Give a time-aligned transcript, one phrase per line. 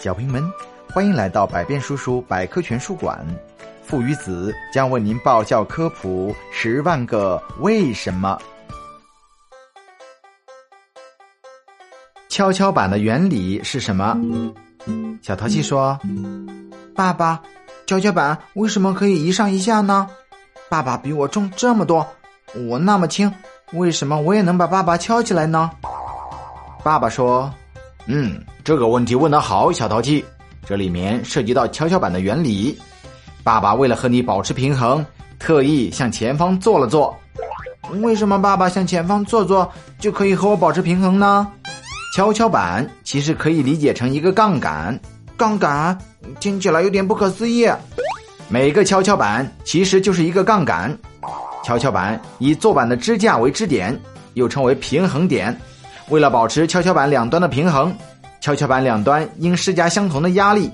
[0.00, 0.48] 小朋友们，
[0.94, 3.18] 欢迎来到百变叔叔百科全书馆。
[3.84, 8.38] 父与子将为您爆笑科普十万个为什么。
[12.28, 14.16] 跷跷板的原理是什么？
[15.20, 15.98] 小淘气说
[16.94, 17.42] ：“爸爸，
[17.84, 20.08] 跷跷板为什么可以一上一下呢？
[20.68, 22.06] 爸爸比我重这么多，
[22.68, 23.34] 我那么轻，
[23.72, 25.68] 为什么我也能把爸爸敲起来呢？”
[26.84, 27.52] 爸爸说。
[28.10, 30.22] 嗯，这个问题问得好，小淘气。
[30.66, 32.78] 这里面涉及到跷跷板的原理。
[33.42, 35.02] 爸爸为了和你保持平衡，
[35.38, 37.16] 特意向前方坐了坐。
[38.02, 41.50] 为什么爸爸向前方坐坐就可以和我保持平衡呢？
[42.14, 45.00] 跷跷板其实可以理解成一个杠杆。
[45.34, 45.96] 杠杆
[46.38, 47.66] 听起来有点不可思议。
[48.50, 50.94] 每个跷跷板其实就是一个杠杆。
[51.64, 53.98] 跷跷板以坐板的支架为支点，
[54.34, 55.58] 又称为平衡点。
[56.10, 57.96] 为了保持跷跷板两端的平衡，
[58.40, 60.70] 跷跷板两端应施加相同的压力。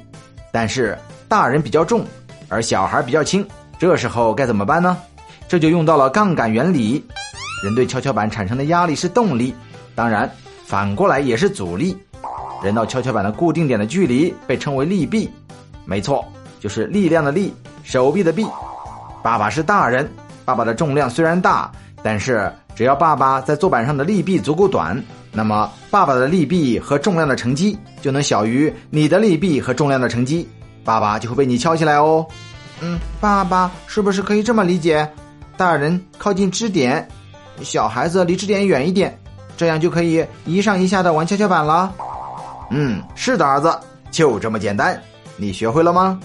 [0.52, 0.96] 但是
[1.28, 2.04] 大人比较重，
[2.48, 3.46] 而小孩比较轻，
[3.78, 4.96] 这时候该怎么办呢？
[5.48, 7.04] 这就用到了杠杆原理。
[7.64, 9.54] 人对跷跷板产生的压力是动力，
[9.94, 10.30] 当然
[10.66, 11.96] 反过来也是阻力。
[12.62, 15.30] 人到跷跷板的固定点的距离被称为力臂。
[15.84, 16.24] 没错，
[16.60, 18.46] 就是力量的力，手臂的臂。
[19.22, 20.10] 爸爸是大人，
[20.44, 21.70] 爸爸的重量虽然大，
[22.04, 25.02] 但是只要爸爸在坐板上的力臂足够短。
[25.32, 30.46] 那么，爸爸的力臂和重量的乘积就能小于你的力臂和重量的乘积，
[30.84, 32.24] 爸爸就会被你敲起来哦。
[32.80, 35.10] 嗯，爸爸是不是可以这么理解？
[35.56, 37.08] 大人靠近支点，
[37.62, 39.18] 小孩子离支点远一点，
[39.56, 41.92] 这样就可以一上一下的玩跷跷板了。
[42.70, 43.74] 嗯，是的，儿子，
[44.10, 45.00] 就这么简单。
[45.36, 46.20] 你学会了吗？